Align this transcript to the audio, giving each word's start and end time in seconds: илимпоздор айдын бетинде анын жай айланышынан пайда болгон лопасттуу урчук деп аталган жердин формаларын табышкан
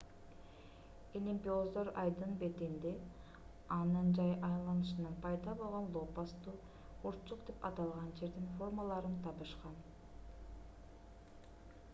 илимпоздор 1.17 1.87
айдын 2.03 2.31
бетинде 2.43 2.93
анын 3.79 4.07
жай 4.19 4.31
айланышынан 4.49 5.15
пайда 5.27 5.51
болгон 5.61 5.85
лопасттуу 5.97 6.55
урчук 7.11 7.39
деп 7.51 7.63
аталган 7.71 8.11
жердин 8.23 8.51
формаларын 8.57 9.23
табышкан 9.29 9.81